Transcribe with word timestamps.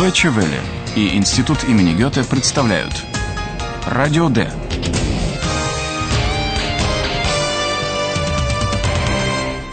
Deutsche 0.00 0.30
Welle 0.30 0.58
и 0.96 1.14
Институт 1.14 1.62
имени 1.64 1.92
Гёте 1.92 2.24
представляют 2.24 2.94
Радио 3.84 4.30
Д. 4.30 4.50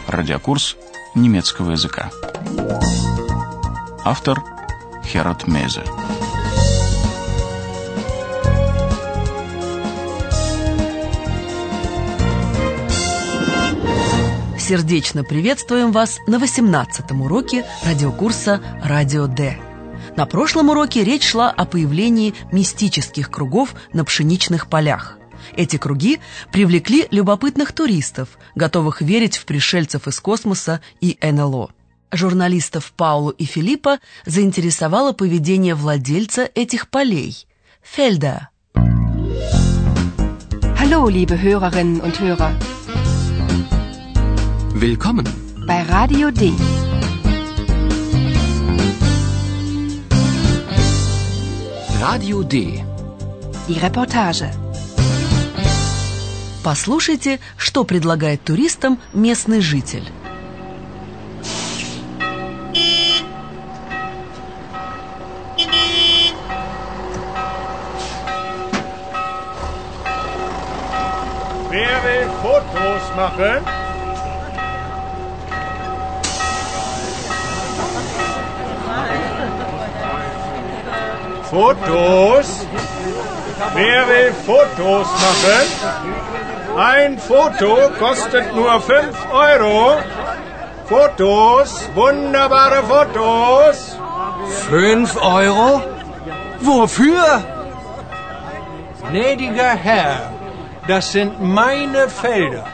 Радиокурс 0.09 0.75
немецкого 1.15 1.71
языка. 1.71 2.11
Автор 4.03 4.43
Херат 5.05 5.47
Мейзе. 5.47 5.83
Сердечно 14.59 15.23
приветствуем 15.23 15.93
вас 15.93 16.19
на 16.27 16.35
18-м 16.35 17.21
уроке 17.21 17.65
радиокурса 17.85 18.61
«Радио 18.83 19.27
Д». 19.27 19.66
На 20.17 20.25
прошлом 20.25 20.69
уроке 20.69 21.03
речь 21.03 21.27
шла 21.29 21.51
о 21.51 21.65
появлении 21.65 22.33
мистических 22.51 23.29
кругов 23.29 23.75
на 23.93 24.03
пшеничных 24.03 24.67
полях. 24.67 25.19
Эти 25.55 25.77
круги 25.77 26.19
привлекли 26.51 27.07
любопытных 27.11 27.71
туристов, 27.71 28.29
готовых 28.55 29.01
верить 29.01 29.37
в 29.37 29.45
пришельцев 29.45 30.07
из 30.07 30.19
космоса 30.19 30.81
и 31.01 31.19
НЛО. 31.21 31.69
Журналистов 32.11 32.93
Паулу 32.97 33.29
и 33.29 33.45
Филиппа 33.45 33.99
заинтересовало 34.25 35.13
поведение 35.13 35.75
владельца 35.75 36.49
этих 36.55 36.89
полей– 36.89 37.45
Фельда. 37.83 38.49
Hallo, 40.79 41.09
liebe 41.09 41.39
Hörerinnen 41.39 42.01
und 42.01 42.19
Hörer. 42.19 42.53
Willkommen. 44.73 45.27
Bei 45.67 45.83
Radio 45.83 46.31
D. 46.31 46.53
Radio 52.09 52.41
D. 52.41 52.85
Die 53.67 53.79
Reportage. 53.81 54.49
Послушайте, 56.63 57.41
что 57.57 57.83
предлагает 57.83 58.41
туристам 58.45 58.97
местный 59.11 59.59
житель. 59.59 60.07
Wer 71.69 71.97
will 72.05 72.29
Fotos 72.41 73.03
machen? 73.17 73.76
Fotos? 81.49 82.65
Wer 83.73 84.07
will 84.07 84.33
Fotos 84.45 85.07
machen? 85.25 85.65
Ein 86.77 87.17
Foto 87.17 87.89
kostet 87.97 88.53
nur 88.53 88.79
5 88.81 89.15
Euro. 89.31 89.97
Fotos, 90.85 91.89
wunderbare 91.95 92.83
Fotos. 92.83 93.97
Fünf 94.69 95.15
Euro? 95.21 95.81
Wofür? 96.59 97.43
Gnädiger 99.09 99.75
Herr, 99.75 100.31
das 100.87 101.11
sind 101.11 101.41
meine 101.41 102.09
Felder. 102.09 102.65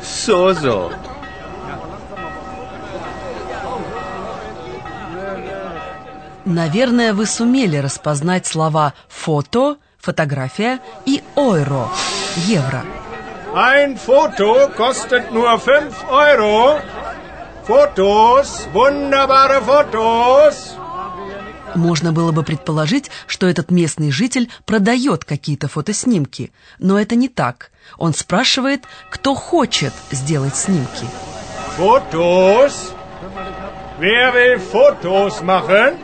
So, 0.00 0.52
so. 0.52 0.90
Наверное, 6.44 7.14
вы 7.14 7.26
сумели 7.26 7.76
распознать 7.78 8.46
слова 8.46 8.94
«фото», 9.08 9.76
«фотография» 9.98 10.80
и 11.06 11.22
«ойро»– 11.36 11.88
«евро». 12.36 12.84
Ein 13.54 13.96
Foto 13.96 14.68
kostet 14.76 15.30
nur 15.30 15.46
5 15.58 15.92
Euro. 16.10 16.80
Fotos, 17.64 18.66
wunderbare 18.74 19.60
Fotos. 19.60 20.74
Можно 21.76 22.12
было 22.12 22.32
бы 22.32 22.42
предположить, 22.42 23.12
что 23.28 23.46
этот 23.46 23.70
местный 23.70 24.10
житель 24.10 24.50
продает 24.66 25.24
какие-то 25.24 25.68
фотоснимки, 25.68 26.52
но 26.80 26.98
это 26.98 27.14
не 27.14 27.28
так. 27.28 27.70
Он 27.96 28.12
спрашивает, 28.12 28.82
кто 29.08 29.36
хочет 29.36 29.92
сделать 30.10 30.56
снимки. 30.56 31.06
Fotos? 31.78 32.92
Wer 34.00 34.34
will 34.34 34.60
Fotos 34.72 35.42
machen? 35.42 35.96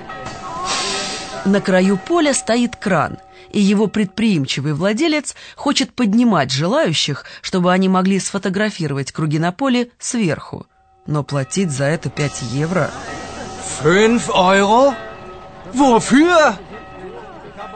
На 1.44 1.60
краю 1.60 1.96
поля 1.96 2.34
стоит 2.34 2.76
кран, 2.76 3.18
и 3.50 3.60
его 3.60 3.86
предприимчивый 3.86 4.74
владелец 4.74 5.34
хочет 5.56 5.92
поднимать 5.94 6.50
желающих, 6.50 7.24
чтобы 7.40 7.72
они 7.72 7.88
могли 7.88 8.20
сфотографировать 8.20 9.12
круги 9.12 9.38
на 9.38 9.52
поле 9.52 9.90
сверху. 9.98 10.66
Но 11.06 11.22
платить 11.22 11.70
за 11.70 11.84
это 11.84 12.10
5 12.10 12.42
евро... 12.52 12.90
Fünf 13.82 14.28
Euro? 14.28 14.94
Wofür? 15.72 16.54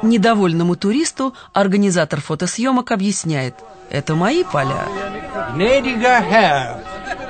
Недовольному 0.02 0.76
туристу 0.76 1.34
организатор 1.54 2.20
фотосъемок 2.20 2.90
объясняет, 2.90 3.54
это 3.88 4.14
мои 4.14 4.44
поля. 4.44 4.86
Gnädiger 5.56 6.20
Herr, 6.20 6.80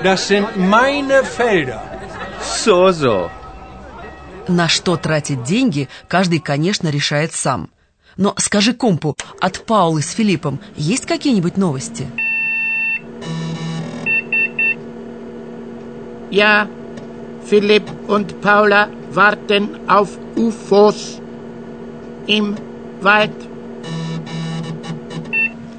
das 0.02 0.26
sind 0.28 0.56
meine 0.56 1.22
Felder. 1.22 1.80
So, 2.42 2.90
so. 2.90 3.30
На 4.48 4.68
что 4.68 4.96
тратить 4.96 5.42
деньги, 5.42 5.88
каждый, 6.08 6.38
конечно, 6.38 6.88
решает 6.88 7.32
сам. 7.32 7.70
Но 8.16 8.34
скажи 8.36 8.74
компу, 8.74 9.16
от 9.40 9.64
Паулы 9.64 10.02
с 10.02 10.10
Филиппом 10.10 10.60
есть 10.76 11.06
какие-нибудь 11.06 11.56
новости? 11.56 12.06
Ja, 16.30 16.68
Philipp 17.48 17.84
und 18.08 18.40
Paula 18.40 18.88
warten 19.12 19.68
auf 19.88 20.08
UFOs 20.36 21.20
im 22.26 22.56
Wald. 23.02 23.34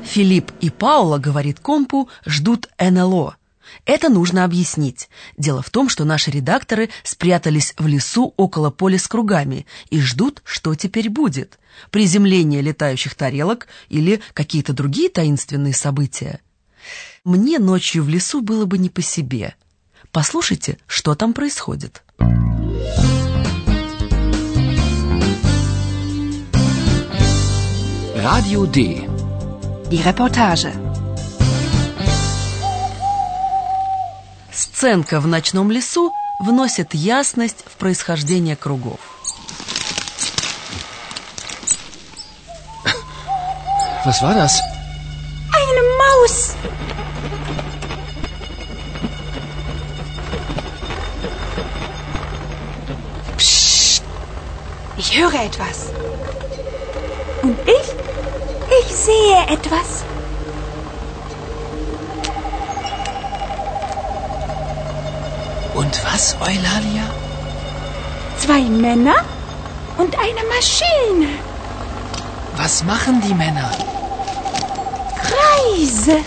Филипп 0.04 0.52
и 0.62 0.70
Паула, 0.70 1.18
говорит 1.18 1.60
компу, 1.60 2.10
ждут 2.26 2.70
НЛО. 2.80 3.36
Это 3.84 4.10
нужно 4.10 4.46
объяснить. 4.46 5.10
Дело 5.38 5.62
в 5.62 5.70
том, 5.70 5.90
что 5.90 6.06
наши 6.06 6.32
редакторы 6.32 6.90
спрятались 7.04 7.74
в 7.78 7.88
лесу 7.88 8.34
около 8.38 8.70
поля 8.70 8.98
с 8.98 9.08
кругами 9.08 9.66
и 9.90 10.00
ждут, 10.00 10.42
что 10.46 10.76
теперь 10.76 11.10
будет. 11.10 11.60
Приземление 11.92 12.62
летающих 12.62 13.16
тарелок 13.16 13.68
или 13.90 14.22
какие-то 14.34 14.74
другие 14.74 15.10
таинственные 15.10 15.74
события. 15.74 16.40
Мне 17.24 17.60
ночью 17.60 18.04
в 18.04 18.10
лесу 18.10 18.42
было 18.42 18.66
бы 18.66 18.78
не 18.78 18.90
по 18.90 19.02
себе. 19.02 19.56
Послушайте, 20.12 20.78
что 20.88 21.16
там 21.16 21.34
происходит. 21.34 22.04
Radio 28.16 28.66
D. 28.66 29.08
Die 29.92 30.02
Reportage. 30.04 30.85
Сценка 34.56 35.20
в 35.20 35.28
ночном 35.28 35.70
лесу 35.70 36.14
вносит 36.40 36.94
ясность 36.94 37.66
в 37.66 37.76
происхождение 37.78 38.56
кругов. 38.56 39.00
Was 44.06 44.22
war 44.22 44.34
das? 44.36 44.54
Eine 45.52 45.82
Maus! 45.98 46.56
Psst! 53.36 54.04
Ich 54.98 55.18
höre 55.18 55.34
etwas. 55.34 55.90
Und 57.42 57.58
ich? 57.66 57.88
Ich 58.80 58.96
sehe 58.96 59.40
etwas. 59.48 60.06
Was, 66.16 66.36
Eulalia? 66.40 67.08
Zwei 68.38 68.62
Männer 68.62 69.18
und 69.98 70.18
eine 70.18 70.44
Maschine. 70.54 71.28
Was 72.56 72.84
machen 72.86 73.22
die 73.22 73.34
Männer? 73.34 73.70
Reise. 75.36 76.18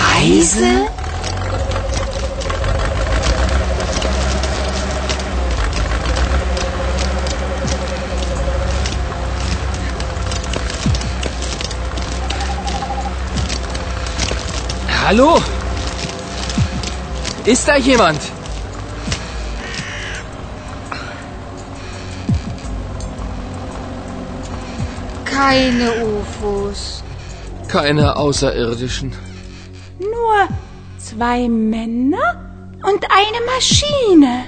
Reise? 0.00 0.88
Hallo? 15.04 15.61
Ist 17.44 17.66
da 17.66 17.76
jemand? 17.76 18.20
Keine 25.24 25.90
UFOs. 26.04 27.02
Keine 27.66 28.14
außerirdischen. 28.14 29.12
Nur 29.98 30.48
zwei 30.98 31.48
Männer 31.48 32.28
und 32.84 33.04
eine 33.10 33.40
Maschine. 33.52 34.44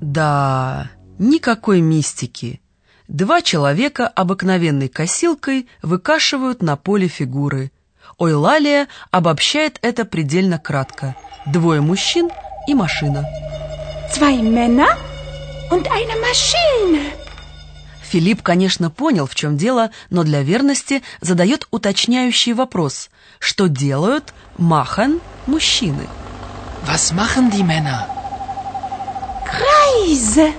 Да, 0.00 0.90
никакой 1.18 1.82
мистики. 1.82 2.60
Два 3.08 3.42
человека 3.42 4.08
обыкновенной 4.08 4.88
косилкой 4.88 5.66
выкашивают 5.82 6.62
на 6.62 6.76
поле 6.76 7.08
фигуры– 7.08 7.72
Ойлалия 8.18 8.88
обобщает 9.10 9.78
это 9.82 10.04
предельно 10.04 10.58
кратко. 10.58 11.16
Двое 11.46 11.80
мужчин 11.80 12.30
и 12.66 12.74
машина. 12.74 13.26
Zwei 14.14 14.42
Männer 14.42 14.96
und 15.70 15.88
eine 15.88 16.16
Maschine. 16.20 17.12
Филипп, 18.02 18.42
конечно, 18.42 18.90
понял, 18.90 19.26
в 19.26 19.34
чем 19.34 19.56
дело, 19.56 19.90
но 20.10 20.22
для 20.22 20.42
верности 20.42 21.02
задает 21.22 21.66
уточняющий 21.70 22.52
вопрос. 22.52 23.08
Что 23.38 23.68
делают 23.68 24.34
махан 24.58 25.20
мужчины? 25.46 26.06
Was 26.86 27.14
machen 27.14 27.50
die 27.50 27.62
Männer? 27.62 28.04
Reise. 29.48 30.52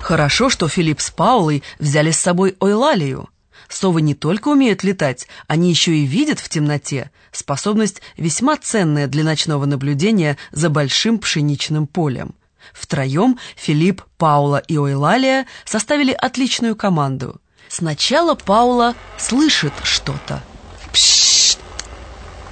Хорошо, 0.00 0.48
что 0.48 0.68
Филипп 0.68 1.00
с 1.00 1.10
Паулой 1.10 1.62
взяли 1.78 2.10
с 2.10 2.18
собой 2.18 2.56
Ойлалию. 2.60 3.28
Совы 3.68 4.02
не 4.02 4.14
только 4.14 4.48
умеют 4.48 4.84
летать, 4.84 5.26
они 5.46 5.70
еще 5.70 5.96
и 5.96 6.06
видят 6.06 6.40
в 6.40 6.48
темноте. 6.48 7.10
Способность 7.32 8.00
весьма 8.16 8.56
ценная 8.56 9.06
для 9.06 9.24
ночного 9.24 9.64
наблюдения 9.66 10.36
за 10.52 10.70
большим 10.70 11.18
пшеничным 11.18 11.86
полем. 11.86 12.34
Втроем 12.72 13.38
Филипп, 13.56 14.02
Паула 14.18 14.58
и 14.58 14.76
Ойлалия 14.76 15.46
составили 15.64 16.12
отличную 16.12 16.76
команду. 16.76 17.40
Сначала 17.68 18.34
Паула 18.34 18.94
слышит 19.18 19.72
что-то. 19.82 20.42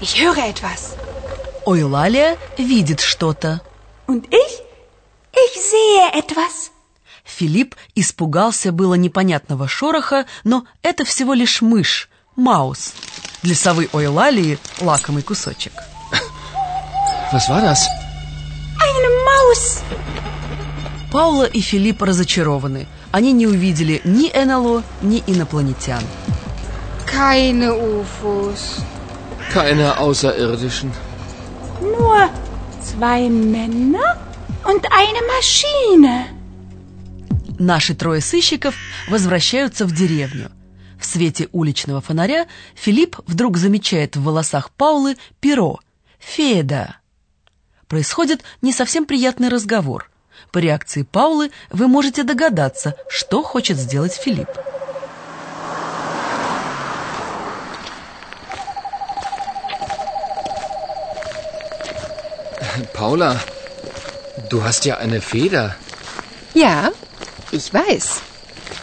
Ich 0.01 0.21
höre 0.21 0.37
etwas. 0.37 0.97
Ойлалия 1.65 2.37
видит 2.59 3.01
что-то. 3.01 3.63
Und 4.07 4.27
ich? 4.31 4.63
Ich 5.33 5.63
sehe 5.63 6.11
etwas. 6.13 6.74
Филипп 7.25 7.75
испугался 7.95 8.71
было 8.71 8.95
непонятного 8.95 9.67
шороха, 9.67 10.27
но 10.45 10.65
это 10.83 11.05
всего 11.05 11.35
лишь 11.35 11.63
мышь, 11.63 12.09
маус. 12.37 12.93
Для 13.43 13.55
совы 13.55 13.89
Ойлалии 13.93 14.59
лакомый 14.81 15.23
кусочек. 15.23 15.73
Was 17.33 17.49
war 17.49 17.63
das? 17.63 17.81
Eine 18.79 19.09
Maus. 19.29 19.83
Паула 21.11 21.45
и 21.45 21.61
Филипп 21.61 22.03
разочарованы. 22.03 22.87
Они 23.11 23.33
не 23.33 23.47
увидели 23.47 24.01
ни 24.05 24.31
НЛО, 24.33 24.83
ни 25.03 25.23
инопланетян. 25.27 26.03
Keine 27.07 27.73
UFOs. 27.73 28.83
Keine 29.53 29.99
Außerirdischen. 29.99 30.93
Nur 31.81 32.29
zwei 32.83 33.29
Männer 33.29 34.17
und 34.65 34.85
eine 34.93 35.21
Maschine. 35.35 36.34
Наши 37.59 37.95
трое 37.95 38.21
сыщиков 38.21 38.75
возвращаются 39.09 39.87
в 39.87 39.93
деревню. 39.93 40.51
В 40.99 41.07
свете 41.07 41.49
уличного 41.53 42.01
фонаря 42.01 42.47
Филипп 42.75 43.19
вдруг 43.27 43.57
замечает 43.57 44.17
в 44.17 44.23
волосах 44.23 44.71
Паулы 44.71 45.17
перо. 45.41 45.79
Феда. 46.19 46.97
Происходит 47.87 48.43
не 48.63 48.73
совсем 48.73 49.05
приятный 49.05 49.49
разговор. 49.49 50.11
По 50.51 50.59
реакции 50.59 51.03
Паулы 51.03 51.51
вы 51.71 51.87
можете 51.87 52.25
догадаться, 52.25 52.97
что 53.09 53.43
хочет 53.43 53.77
сделать 53.77 54.15
Филипп. 54.15 54.49
Paula, 62.93 63.41
du 64.51 64.65
hast 64.65 64.85
ja 64.85 64.99
eine 64.99 65.21
Feder. 65.21 65.77
Ja, 66.55 66.93
ich 67.55 67.73
weiß. 67.73 68.21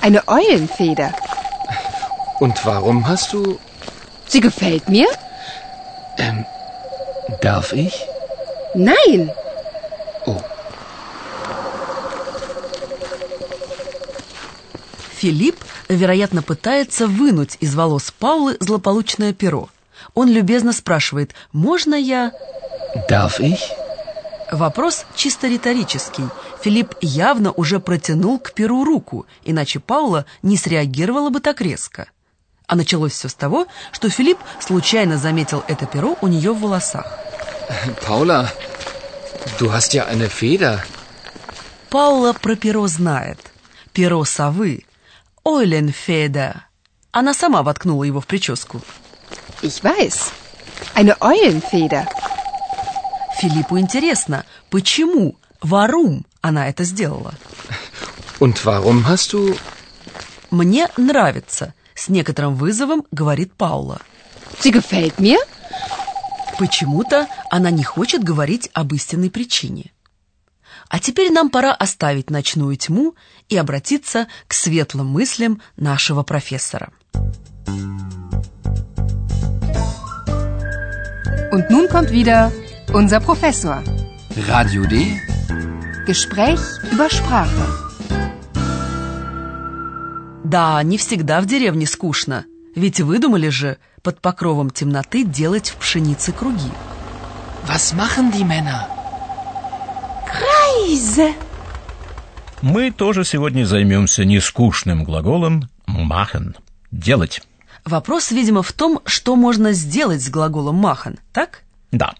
Eine 0.01 0.27
Eulenfeder. 0.27 1.13
Und 2.39 2.65
warum 2.65 3.07
hast 3.07 3.33
du... 3.33 3.59
Sie 4.27 4.39
gefällt 4.39 4.89
mir? 4.89 5.07
Ähm, 6.17 6.45
darf 7.41 7.73
ich? 7.73 7.93
Nein. 8.73 9.31
Oh, 10.25 10.41
Филипп, 15.21 15.57
вероятно, 15.87 16.41
пытается 16.41 17.05
вынуть 17.05 17.57
из 17.59 17.75
волос 17.75 18.11
Паулы 18.17 18.57
злополучное 18.59 19.33
перо. 19.33 19.69
Он 20.15 20.27
любезно 20.27 20.73
спрашивает 20.73 21.35
«Можно 21.51 21.93
я...» 21.93 22.31
darf 23.07 23.39
ich? 23.39 23.59
Вопрос 24.51 25.05
чисто 25.15 25.47
риторический. 25.47 26.27
Филипп 26.61 26.95
явно 27.01 27.51
уже 27.51 27.79
протянул 27.79 28.39
к 28.39 28.53
перу 28.53 28.83
руку, 28.83 29.25
иначе 29.43 29.79
Паула 29.79 30.25
не 30.43 30.57
среагировала 30.57 31.29
бы 31.29 31.39
так 31.39 31.59
резко. 31.61 32.07
А 32.67 32.75
началось 32.75 33.13
все 33.13 33.29
с 33.29 33.33
того, 33.33 33.67
что 33.91 34.09
Филипп 34.09 34.37
случайно 34.59 35.17
заметил 35.17 35.63
это 35.67 35.85
перо 35.87 36.17
у 36.21 36.27
нее 36.27 36.53
в 36.53 36.61
волосах. 36.61 37.17
Paula, 38.07 38.47
du 39.59 39.71
hast 39.71 39.93
ja 39.93 40.07
eine 40.07 40.29
Feder. 40.29 40.79
Паула 41.89 42.33
про 42.33 42.55
перо 42.55 42.87
знает. 42.87 43.39
Перо 43.91 44.23
совы. 44.23 44.85
Ойленфеда. 45.43 46.65
Она 47.11 47.33
сама 47.33 47.63
воткнула 47.63 48.03
его 48.03 48.21
в 48.21 48.27
прическу. 48.27 48.81
Ich 49.61 49.83
weiß. 49.83 50.31
Eine 50.95 51.17
Eulenfeder. 51.19 52.07
Филиппу 53.39 53.79
интересно, 53.79 54.45
почему, 54.69 55.35
варум, 55.61 56.25
она 56.41 56.67
это 56.67 56.83
сделала. 56.83 57.33
Und 58.39 58.65
warum 58.65 59.07
hast 59.07 59.33
du... 59.33 59.57
«Мне 60.49 60.89
нравится»,— 60.97 61.73
с 61.95 62.09
некоторым 62.09 62.55
вызовом 62.55 63.05
говорит 63.11 63.53
Паула. 63.53 64.01
Sie 64.59 64.71
gefällt 64.71 65.19
mir? 65.19 65.39
Почему-то 66.57 67.27
она 67.49 67.71
не 67.71 67.83
хочет 67.83 68.23
говорить 68.23 68.69
об 68.73 68.93
истинной 68.93 69.31
причине. 69.31 69.91
А 70.89 70.99
теперь 70.99 71.31
нам 71.31 71.49
пора 71.49 71.73
оставить 71.73 72.29
ночную 72.29 72.75
тьму 72.75 73.15
и 73.49 73.57
обратиться 73.57 74.27
к 74.47 74.53
светлым 74.53 75.07
мыслям 75.07 75.61
нашего 75.77 76.23
профессора. 76.23 76.91
Und 81.51 81.69
nun 81.69 81.87
kommt 81.89 82.11
wieder 82.11 82.51
unser 82.93 83.19
Professor. 83.21 83.83
Radio 84.47 84.85
D. 84.85 85.30
Gespräch 86.07 86.59
über 86.91 87.09
Sprache. 87.09 87.67
Да, 90.43 90.81
не 90.83 90.97
всегда 90.97 91.39
в 91.41 91.45
деревне 91.45 91.85
скучно, 91.85 92.45
ведь 92.75 92.99
выдумали 92.99 93.49
же 93.49 93.77
под 94.01 94.19
покровом 94.19 94.71
темноты 94.71 95.23
делать 95.23 95.69
в 95.69 95.75
пшенице 95.75 96.31
круги. 96.31 96.71
Was 97.67 97.93
machen 97.95 98.31
die 98.31 98.43
Männer? 98.43 98.87
Reise. 100.25 101.35
Мы 102.61 102.91
тоже 102.91 103.23
сегодня 103.23 103.63
займемся 103.65 104.25
нескучным 104.25 105.03
глаголом 105.03 105.69
«machen»— 105.87 106.55
«делать». 106.91 107.41
Вопрос, 107.85 108.31
видимо, 108.31 108.63
в 108.63 108.71
том, 108.73 109.01
что 109.05 109.35
можно 109.35 109.71
сделать 109.73 110.23
с 110.23 110.29
глаголом 110.29 110.75
«махан», 110.75 111.19
так? 111.31 111.61
Да. 111.91 112.13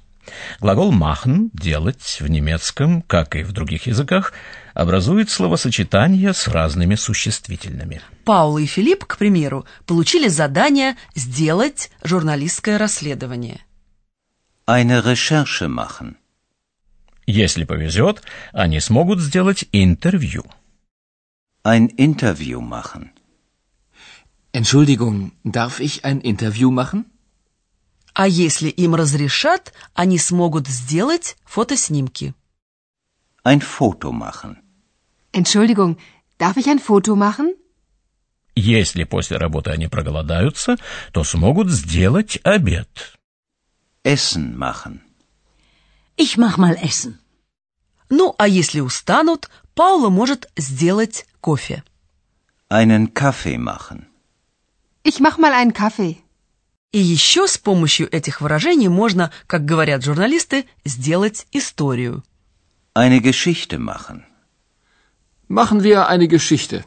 Глагол 0.59 0.91
«machen»— 0.91 1.49
«делать» 1.53 2.17
в 2.19 2.27
немецком, 2.27 3.01
как 3.01 3.35
и 3.35 3.43
в 3.43 3.51
других 3.51 3.87
языках, 3.87 4.33
образует 4.73 5.29
словосочетание 5.29 6.33
с 6.33 6.47
разными 6.47 6.95
существительными. 6.95 8.01
Паула 8.25 8.59
и 8.59 8.65
Филипп, 8.65 9.05
к 9.05 9.17
примеру, 9.17 9.65
получили 9.85 10.27
задание 10.27 10.95
сделать 11.15 11.91
журналистское 12.03 12.77
расследование. 12.77 13.61
Eine 14.67 15.03
Recherche 15.03 15.67
machen. 15.67 16.15
Если 17.25 17.65
повезет, 17.65 18.21
они 18.51 18.79
смогут 18.79 19.19
сделать 19.19 19.65
интервью. 19.71 20.45
Ein 21.63 21.87
Interview 21.97 22.61
machen. 22.61 23.11
Entschuldigung, 24.53 25.31
darf 25.43 25.79
ich 25.79 26.03
ein 26.03 26.21
Interview 26.21 26.71
machen? 26.71 27.05
А 28.13 28.27
если 28.27 28.69
им 28.69 28.95
разрешат, 28.95 29.73
они 29.93 30.17
смогут 30.17 30.67
сделать 30.67 31.37
фотоснимки. 31.45 32.33
Ein 33.43 33.61
Foto 33.61 34.11
machen. 34.11 34.57
Entschuldigung, 35.31 35.97
darf 36.37 36.57
ich 36.57 36.67
ein 36.67 36.79
Foto 36.79 37.15
machen? 37.15 37.55
Если 38.55 39.05
после 39.05 39.37
работы 39.37 39.71
они 39.71 39.87
проголодаются, 39.87 40.77
то 41.13 41.23
смогут 41.23 41.69
сделать 41.69 42.39
обед. 42.43 43.17
Essen 44.03 44.57
machen. 44.57 45.01
Ich 46.17 46.37
mach 46.37 46.57
mal 46.57 46.75
Essen. 46.75 47.17
Ну, 48.09 48.35
а 48.37 48.47
если 48.47 48.81
устанут, 48.81 49.49
Паула 49.73 50.09
может 50.09 50.51
сделать 50.57 51.25
кофе. 51.39 51.83
Einen 52.69 53.13
Kaffee 53.13 53.57
machen. 53.57 54.07
Ich 55.03 55.19
mach 55.21 55.37
mal 55.37 55.53
einen 55.53 55.73
Kaffee. 55.73 56.21
И 56.91 56.99
еще 56.99 57.47
с 57.47 57.57
помощью 57.57 58.13
этих 58.13 58.41
выражений 58.41 58.89
можно, 58.89 59.31
как 59.47 59.63
говорят 59.63 60.03
журналисты, 60.03 60.65
сделать 60.83 61.47
историю. 61.53 62.23
Eine 62.93 63.21
Geschichte 63.21 63.79
machen. 63.79 64.23
Machen 65.47 65.83
wir 65.83 66.09
eine 66.09 66.27
Geschichte. 66.27 66.83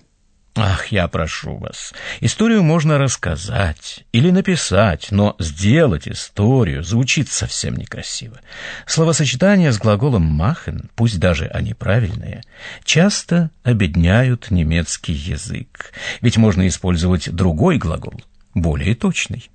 Ах, 0.57 0.89
я 0.93 1.09
прошу 1.09 1.57
вас. 1.57 1.93
Историю 2.21 2.63
можно 2.63 2.97
рассказать 2.99 4.05
или 4.13 4.31
написать, 4.31 5.09
но 5.11 5.35
сделать 5.41 6.07
историю 6.07 6.85
звучит 6.85 7.29
совсем 7.29 7.75
некрасиво. 7.75 8.39
Словосочетания 8.87 9.73
с 9.73 9.79
глаголом 9.79 10.23
«machen», 10.23 10.91
пусть 10.95 11.19
даже 11.19 11.47
они 11.47 11.75
правильные, 11.75 12.43
часто 12.85 13.51
обедняют 13.65 14.53
немецкий 14.53 15.15
язык. 15.15 15.93
Ведь 16.21 16.37
можно 16.37 16.69
использовать 16.69 17.31
другой 17.31 17.79
глагол, 17.79 18.23
более 18.55 18.95
точный. 18.95 19.51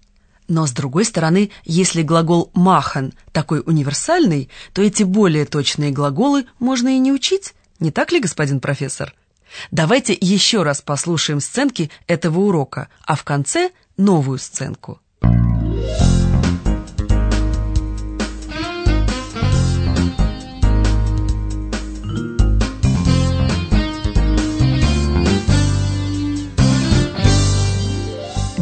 Но, 0.50 0.66
с 0.66 0.72
другой 0.72 1.06
стороны, 1.06 1.52
если 1.64 2.02
глагол 2.02 2.52
«machen» 2.56 3.14
такой 3.32 3.62
универсальный, 3.64 4.50
то 4.74 4.82
эти 4.82 5.04
более 5.04 5.46
точные 5.46 5.92
глаголы 5.92 6.46
можно 6.58 6.90
и 6.90 7.00
не 7.00 7.14
учить, 7.14 7.54
не 7.80 7.92
так 7.92 8.12
ли, 8.12 8.20
господин 8.20 8.60
профессор? 8.60 9.14
Давайте 9.70 10.18
еще 10.20 10.64
раз 10.64 10.82
послушаем 10.82 11.40
сценки 11.40 11.92
этого 12.08 12.40
урока, 12.40 12.90
а 13.06 13.16
в 13.16 13.24
конце 13.24 13.70
новую 13.96 14.40
сценку. 14.40 15.00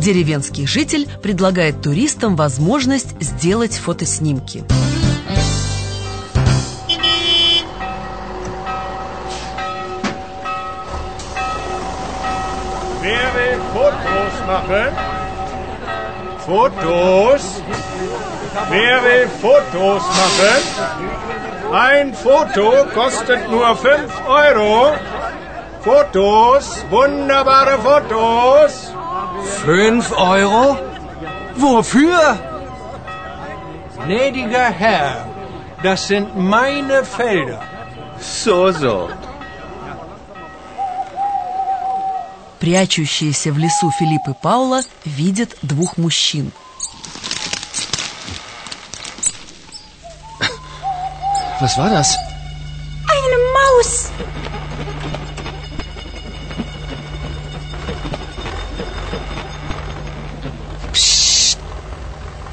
Деревенский 0.07 0.65
житель 0.65 1.05
предлагает 1.21 1.81
туристам 1.81 2.37
возможность 2.37 3.21
сделать 3.21 3.75
фотоснимки. 3.75 4.63
Fotos 16.45 17.41
will 18.71 19.27
Fotos 19.41 20.03
machen? 20.21 20.63
Ein 21.73 22.13
Foto 22.13 22.85
kostet 22.95 23.49
nur 23.49 23.75
5 23.75 24.25
Euro. 24.25 24.95
Fotos, 25.83 26.85
wunderbare 26.89 27.77
Fotos. 27.79 28.86
Fünf 29.67 30.13
Euro? 30.13 30.77
Wofür? 31.57 32.39
Gnädiger 34.05 34.69
Herr, 34.69 35.27
das 35.83 36.07
sind 36.07 36.37
meine 36.37 37.03
Felder. 37.03 37.61
So, 38.17 38.71
so. 38.71 39.09
Прячущиеся 42.61 43.51
в 43.51 43.57
лесу 43.57 43.91
Филипп 43.91 44.29
и 44.29 44.33
Паула 44.41 44.83
видят 45.03 45.57
двух 45.61 45.97
мужчин. 45.97 46.53
Was 51.59 51.77
war 51.77 51.89
das? 51.89 52.15
Eine 53.15 53.37
Maus. 53.57 54.11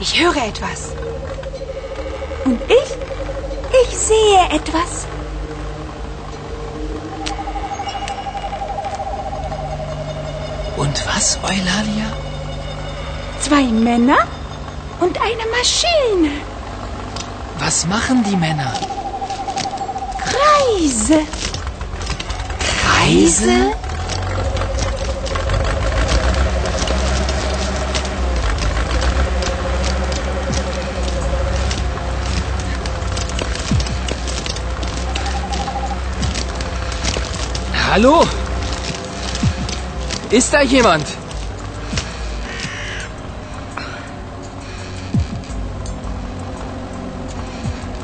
Ich 0.06 0.20
höre 0.20 0.36
etwas. 0.36 0.92
Und 2.44 2.60
ich? 2.68 2.90
Ich 3.82 3.96
sehe 3.96 4.40
etwas. 4.50 5.06
Und 10.76 11.06
was, 11.06 11.38
Eulalia? 11.42 12.08
Zwei 13.40 13.62
Männer 13.62 14.18
und 15.00 15.18
eine 15.18 15.46
Maschine. 15.56 16.32
Was 17.58 17.86
machen 17.86 18.22
die 18.24 18.36
Männer? 18.36 18.74
Kreise. 20.20 21.20
Kreise? 22.60 23.74
Hallo? 37.93 38.25
Ist 40.29 40.53
da 40.53 40.61
jemand? 40.61 41.05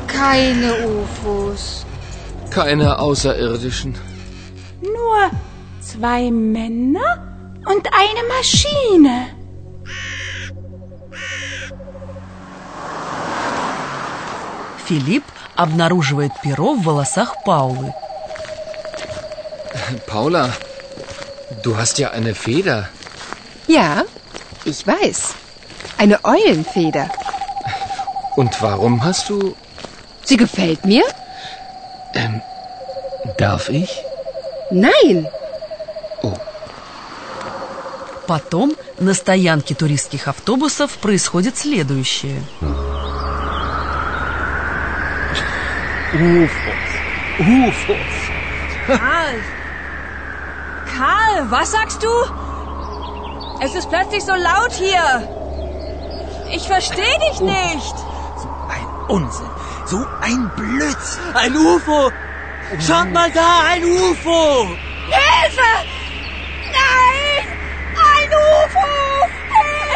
Keine 0.08 0.74
UFOs. 0.86 1.86
Keine 2.50 2.98
Außerirdischen. 2.98 3.94
Nur 4.82 5.30
zwei 5.80 6.30
Männer 6.30 7.10
und 7.64 7.84
eine 8.02 8.22
Maschine. 8.34 9.28
Филипп 14.86 15.24
обнаруживает 15.56 16.32
перо 16.42 16.74
в 16.74 16.84
волосах 16.84 17.34
Паулы. 17.44 17.92
Paula, 20.06 20.52
du 21.62 21.76
hast 21.76 21.98
ja 21.98 22.10
eine 22.10 22.34
Feder. 22.34 22.88
Ja, 23.66 24.04
ich 24.64 24.86
weiß. 24.86 25.34
Eine 25.98 26.24
Eulenfeder. 26.24 27.08
Und 28.36 28.60
warum 28.62 29.04
hast 29.04 29.28
du... 29.28 29.56
Sie 30.24 30.36
gefällt 30.36 30.84
mir? 30.84 31.04
Ähm, 32.14 32.42
darf 33.38 33.68
ich? 33.68 33.90
Nein. 34.70 35.28
Потом 38.26 38.74
на 38.98 39.14
стоянке 39.14 39.74
туристских 39.74 40.26
автобусов 40.26 40.90
происходит 40.98 41.56
следующее. 41.56 42.42
UFOs. 46.12 46.90
UFOs. 47.38 48.16
Karl! 48.86 49.40
Karl, 51.01 51.49
was 51.49 51.71
sagst 51.71 52.03
du? 52.03 52.13
Es 53.59 53.73
ist 53.73 53.89
plötzlich 53.89 54.23
so 54.23 54.33
laut 54.33 54.71
hier. 54.71 55.27
Ich 56.51 56.67
verstehe 56.67 57.17
dich 57.27 57.39
nicht. 57.41 57.95
Ein 58.69 58.85
Unsinn. 59.07 59.49
So 59.87 60.05
ein 60.21 60.51
Blödsinn. 60.55 61.23
Ein 61.33 61.55
UFO. 61.57 62.11
Schaut 62.79 63.11
mal 63.11 63.31
da, 63.31 63.61
ein 63.71 63.83
UFO. 63.83 64.67
Hilfe! 65.07 65.71
Nein! 66.79 67.47
Ein 68.13 68.29
UFO! 68.51 68.91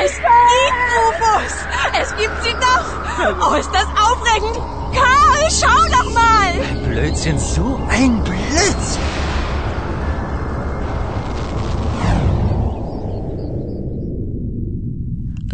Es 0.03 0.15
gibt 0.15 0.75
UFOs. 1.05 1.55
Es 2.01 2.15
gibt 2.17 2.43
sie 2.43 2.53
doch. 2.53 3.51
Oh, 3.51 3.53
ist 3.53 3.69
das 3.71 3.85
aufregend. 4.05 4.55
Karl, 4.95 5.51
schau 5.51 5.87
doch 5.97 6.11
mal. 6.15 6.51
Blödsinn, 6.83 7.37
so 7.37 7.79
ein 7.91 8.23
Blödsinn. 8.23 9.24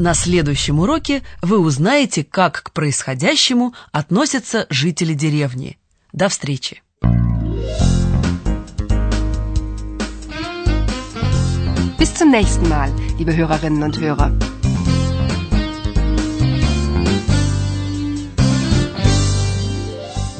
На 0.01 0.15
следующем 0.15 0.79
уроке 0.79 1.21
вы 1.43 1.59
узнаете, 1.59 2.23
как 2.23 2.63
к 2.63 2.71
происходящему 2.71 3.75
относятся 3.91 4.65
жители 4.71 5.13
деревни. 5.13 5.77
До 6.11 6.27
встречи! 6.27 6.81
Bis 11.99 12.17
zum 12.17 12.31
nächsten 12.31 12.67
Mal, 12.67 12.89
liebe 13.19 13.35
Hörerinnen 13.35 13.83
und 13.83 13.99
Hörer. 13.99 14.31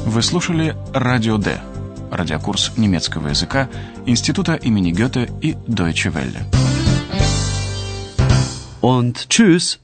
Вы 0.04 0.22
слушали 0.22 0.76
«Радио 0.92 1.38
Д»– 1.38 1.60
радиокурс 2.10 2.72
немецкого 2.76 3.28
языка 3.28 3.68
Института 4.06 4.56
имени 4.56 4.90
Гёте 4.90 5.30
и 5.40 5.52
Deutsche 5.68 6.10
Welle. 6.12 6.71
Und 8.82 9.30
tschüss. 9.30 9.78